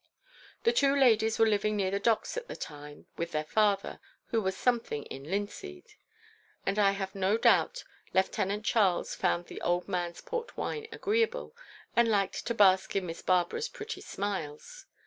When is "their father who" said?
3.33-4.41